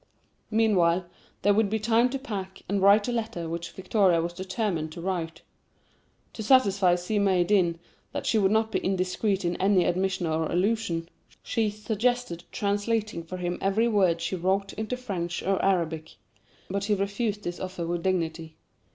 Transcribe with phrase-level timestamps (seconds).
[0.49, 1.05] Meanwhile,
[1.43, 4.99] there would be time to pack, and write a letter which Victoria was determined to
[5.01, 5.43] write.
[6.33, 7.77] To satisfy Si Maïeddine
[8.11, 11.07] that she would not be indiscreet in any admission or allusion,
[11.43, 16.15] she suggested translating for him every word she wrote into French or Arabic;
[16.67, 18.55] but he refused this offer with dignity.